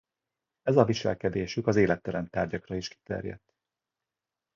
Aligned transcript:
Ez 0.63 0.75
a 0.77 0.85
viselkedésük 0.85 1.67
az 1.67 1.75
élettelen 1.75 2.29
tárgyakra 2.29 2.75
is 2.75 2.87
kiterjedt. 2.87 3.55